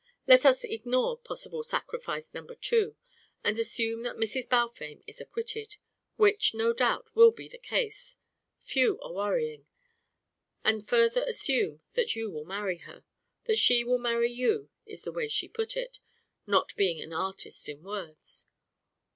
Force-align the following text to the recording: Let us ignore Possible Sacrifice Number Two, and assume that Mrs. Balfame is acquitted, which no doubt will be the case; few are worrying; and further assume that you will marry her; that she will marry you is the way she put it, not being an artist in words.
Let 0.25 0.47
us 0.47 0.63
ignore 0.63 1.15
Possible 1.19 1.63
Sacrifice 1.63 2.33
Number 2.33 2.55
Two, 2.55 2.95
and 3.43 3.59
assume 3.59 4.01
that 4.01 4.15
Mrs. 4.15 4.49
Balfame 4.49 5.03
is 5.05 5.21
acquitted, 5.21 5.75
which 6.15 6.55
no 6.55 6.73
doubt 6.73 7.15
will 7.15 7.29
be 7.29 7.47
the 7.47 7.59
case; 7.59 8.17
few 8.61 8.99
are 9.01 9.13
worrying; 9.13 9.67
and 10.63 10.87
further 10.89 11.21
assume 11.27 11.81
that 11.93 12.15
you 12.15 12.31
will 12.31 12.45
marry 12.45 12.77
her; 12.77 13.03
that 13.43 13.59
she 13.59 13.83
will 13.83 13.99
marry 13.99 14.31
you 14.31 14.71
is 14.87 15.03
the 15.03 15.11
way 15.11 15.27
she 15.29 15.47
put 15.47 15.77
it, 15.77 15.99
not 16.47 16.75
being 16.75 16.99
an 16.99 17.13
artist 17.13 17.69
in 17.69 17.83
words. 17.83 18.47